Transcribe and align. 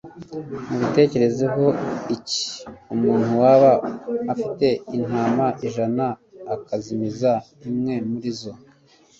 "Mubitekerezaho 0.69 1.65
iki? 2.15 2.43
Umuntu 2.93 3.31
waba 3.41 3.71
afite 4.33 4.67
intama 4.95 5.47
ijana, 5.67 6.05
akazimiza 6.55 7.31
imwe 7.67 7.95
muri 8.09 8.29
zo, 8.39 8.51